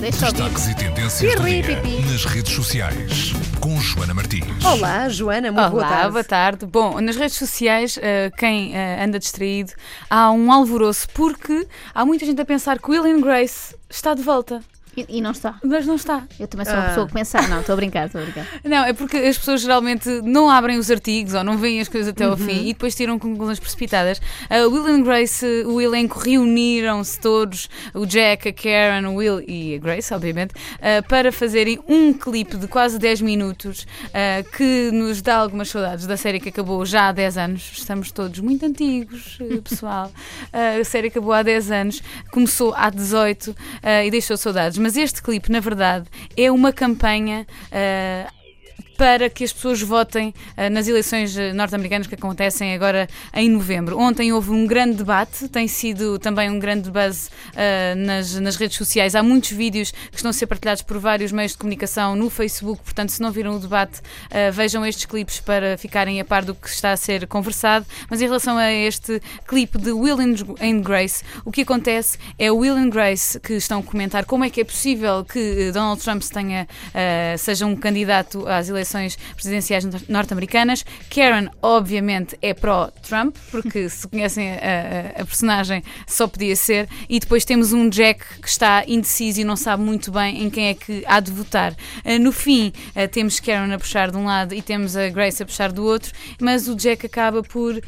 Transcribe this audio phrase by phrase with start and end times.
[0.00, 2.00] Deixa eu Destaques e tendências do dia pipi.
[2.08, 4.64] nas redes sociais com Joana Martins.
[4.64, 6.12] Olá, Joana, muito boa Olá, tarde.
[6.12, 6.66] boa tarde.
[6.66, 9.72] Bom, nas redes sociais, eh, quem eh, anda distraído,
[10.08, 14.22] há um alvoroço porque há muita gente a pensar que Will and Grace está de
[14.22, 14.62] volta,
[15.08, 15.56] E, e não está.
[15.64, 16.24] mas não está.
[16.38, 16.88] Eu também sou uma Ah.
[16.88, 17.48] pessoa que pensar.
[17.48, 18.46] Não, estou a brincar, estou a brincar.
[18.64, 22.08] Não, é porque as pessoas geralmente não abrem os artigos ou não veem as coisas
[22.08, 22.36] até ao Uhum.
[22.36, 24.20] fim e depois tiram conclusões precipitadas.
[24.50, 29.74] A Will and Grace, o elenco reuniram-se todos, o Jack, a Karen, o Will e
[29.74, 35.22] a Grace, obviamente, eh, para fazerem um clipe de quase 10 minutos eh, que nos
[35.22, 37.72] dá algumas saudades da série que acabou já há 10 anos.
[37.78, 40.10] Estamos todos muito antigos, eh, pessoal.
[40.52, 44.78] Eh, a série acabou há 10 anos, começou há 18 eh, e deixou saudades.
[44.78, 46.06] Mas este clipe, na verdade,
[46.36, 47.46] é uma campanha.
[47.70, 48.26] eh,
[48.98, 53.96] para que as pessoas votem eh, nas eleições eh, norte-americanas que acontecem agora em novembro.
[53.96, 58.76] Ontem houve um grande debate, tem sido também um grande buzz eh, nas, nas redes
[58.76, 59.14] sociais.
[59.14, 62.82] Há muitos vídeos que estão a ser partilhados por vários meios de comunicação no Facebook,
[62.82, 64.00] portanto, se não viram o debate,
[64.52, 67.86] vejam estes clipes para ficarem a par do que está a ser conversado.
[68.10, 72.74] Mas em relação a este clipe de Will and Grace, o que acontece é Will
[72.74, 76.66] and Grace que estão a comentar como é que é possível que Donald Trump tenha,
[77.38, 78.87] seja um candidato às eleições
[79.34, 80.84] presidenciais nor- norte-americanas.
[81.10, 86.88] Karen, obviamente, é pró-Trump, porque se conhecem a, a- personagem, só podia ser.
[87.08, 90.68] E depois temos um Jack que está indeciso e não sabe muito bem em quem
[90.68, 91.74] é que há de votar.
[92.04, 95.42] Eh, no fim, eh, temos Karen a puxar de um lado e temos a Grace
[95.42, 97.80] a puxar do outro, mas o Jack acaba por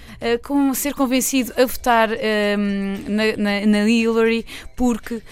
[0.43, 4.45] com- ser convencido a votar na, na, na Hillary
[4.77, 5.23] porque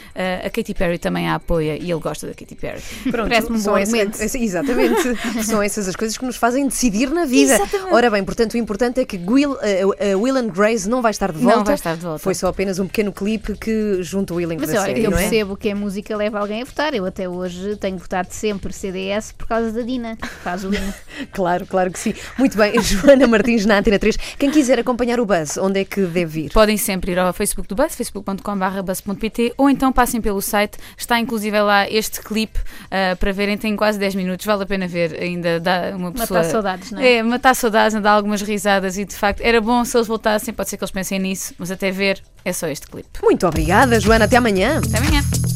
[0.44, 2.80] a Katy Perry também a apoia e ele gosta da Katy Perry.
[3.10, 4.18] Pronto, Parece-me um são bom argumento.
[4.22, 5.02] exatamente.
[5.44, 7.54] são essas as coisas que nos fazem decidir na vida.
[7.54, 7.94] Exatamente.
[7.94, 11.10] Ora bem, portanto, o importante é que Will, eh, eh, Will and Grace não vai
[11.10, 11.64] estar de Não volta.
[11.64, 12.18] vai estar de volta.
[12.18, 15.10] Foi só apenas um pequeno clipe que junta o elenco Mas da olha, série, eu
[15.10, 15.22] não é?
[15.22, 16.94] percebo que a música leva alguém a votar.
[16.94, 20.94] Eu até hoje tenho votado sempre CDS por causa da Dina, que faz o hino.
[21.32, 22.14] Claro, claro que sim.
[22.38, 24.16] Muito bem, Joana Martins na Antena 3.
[24.38, 26.52] Quem quiser acompanhar o Buzz, onde é que deve ir?
[26.52, 31.18] Podem sempre ir ao Facebook do Buzz, facebook.com.br buzz.pt ou então passem pelo site, está
[31.18, 32.58] inclusive lá este clipe
[32.90, 36.40] ah, para verem, tem quase 10 minutos, vale a pena ver, ainda dá uma pessoa...
[36.40, 37.14] Matar saudades, não é?
[37.14, 40.52] É, matar saudades, ainda dá algumas risadas e de facto era bom se eles voltassem,
[40.54, 43.08] pode ser que eles pensem nisso, mas até ver é só este clipe.
[43.22, 44.24] Muito obrigada, Joana.
[44.24, 44.78] Até amanhã.
[44.78, 45.47] Até amanhã!